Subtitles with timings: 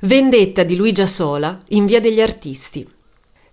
[0.00, 2.86] Vendetta di Luigia Sola in Via degli Artisti.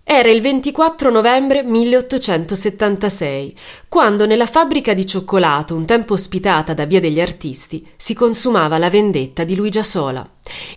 [0.04, 3.56] Era il 24 novembre 1876,
[3.88, 8.90] quando nella fabbrica di cioccolato, un tempo ospitata da Via degli Artisti, si consumava la
[8.90, 10.28] vendetta di Luigia Sola.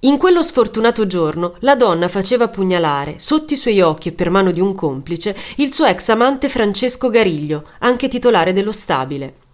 [0.01, 4.51] In quello sfortunato giorno la donna faceva pugnalare, sotto i suoi occhi e per mano
[4.51, 9.46] di un complice, il suo ex amante Francesco Gariglio, anche titolare dello stabile.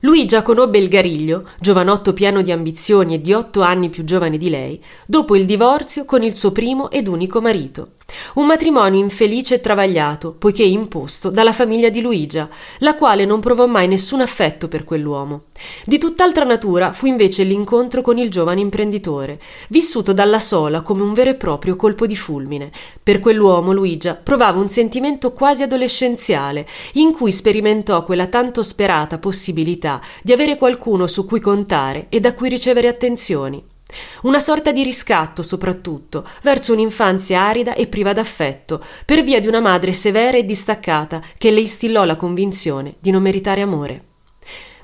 [0.00, 4.48] Luigia conobbe il Gariglio, giovanotto pieno di ambizioni e di otto anni più giovane di
[4.48, 7.97] lei, dopo il divorzio con il suo primo ed unico marito.
[8.38, 13.66] Un matrimonio infelice e travagliato, poiché imposto dalla famiglia di Luigia, la quale non provò
[13.66, 15.46] mai nessun affetto per quell'uomo.
[15.84, 19.40] Di tutt'altra natura fu invece l'incontro con il giovane imprenditore,
[19.70, 22.70] vissuto dalla sola come un vero e proprio colpo di fulmine.
[23.02, 30.00] Per quell'uomo Luigia provava un sentimento quasi adolescenziale, in cui sperimentò quella tanto sperata possibilità
[30.22, 33.76] di avere qualcuno su cui contare e da cui ricevere attenzioni.
[34.22, 39.60] Una sorta di riscatto, soprattutto, verso un'infanzia arida e priva d'affetto, per via di una
[39.60, 44.02] madre severa e distaccata che le instillò la convinzione di non meritare amore.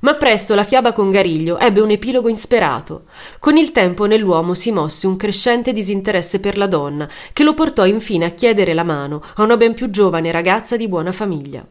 [0.00, 3.04] Ma presto la fiaba con Gariglio ebbe un epilogo insperato.
[3.38, 7.86] Con il tempo nell'uomo si mosse un crescente disinteresse per la donna, che lo portò
[7.86, 11.66] infine a chiedere la mano a una ben più giovane ragazza di buona famiglia.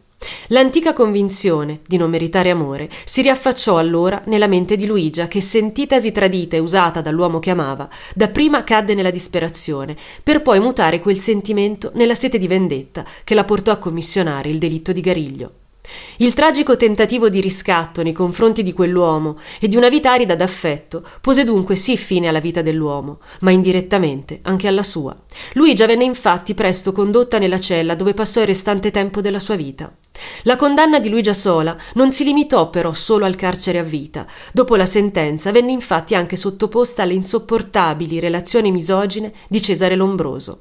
[0.48, 6.12] L'antica convinzione di non meritare amore si riaffacciò allora nella mente di Luigia che, sentitasi
[6.12, 11.92] tradita e usata dall'uomo che amava, dapprima cadde nella disperazione, per poi mutare quel sentimento
[11.94, 15.52] nella sete di vendetta che la portò a commissionare il delitto di Gariglio.
[16.18, 21.06] Il tragico tentativo di riscatto nei confronti di quell'uomo e di una vita arida d'affetto
[21.22, 25.16] pose dunque sì fine alla vita dell'uomo, ma indirettamente anche alla sua.
[25.54, 29.94] Luigia venne infatti presto condotta nella cella dove passò il restante tempo della sua vita.
[30.44, 34.26] La condanna di Luigia Sola non si limitò però solo al carcere a vita.
[34.52, 40.60] Dopo la sentenza venne infatti anche sottoposta alle insopportabili relazioni misogine di Cesare Lombroso.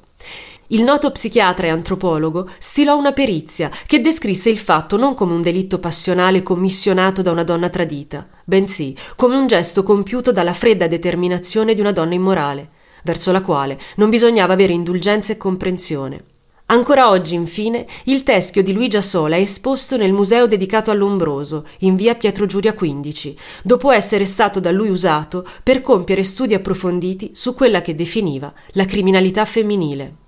[0.67, 5.41] Il noto psichiatra e antropologo stilò una perizia che descrisse il fatto non come un
[5.41, 11.73] delitto passionale commissionato da una donna tradita, bensì come un gesto compiuto dalla fredda determinazione
[11.73, 12.69] di una donna immorale,
[13.03, 16.23] verso la quale non bisognava avere indulgenza e comprensione.
[16.67, 21.67] Ancora oggi, infine, il teschio di Luigia Sola è esposto nel museo dedicato a Lombroso,
[21.79, 27.31] in via Pietro Giuria 15, dopo essere stato da lui usato per compiere studi approfonditi
[27.33, 30.22] su quella che definiva la criminalità femminile.